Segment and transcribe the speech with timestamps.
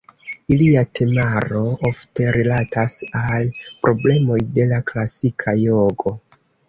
[0.53, 3.51] Ilia temaro ofte rilatas al
[3.85, 6.17] problemoj de la klasika jogo.